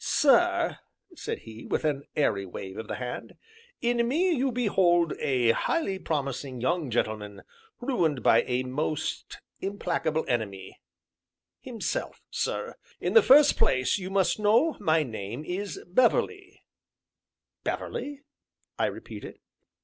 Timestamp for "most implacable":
8.64-10.24